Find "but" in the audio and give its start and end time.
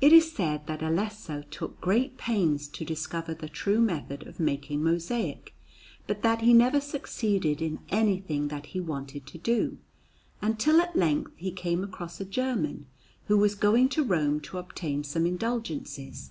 6.06-6.22